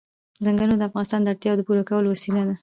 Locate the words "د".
0.79-0.83, 1.25-1.27, 1.59-1.61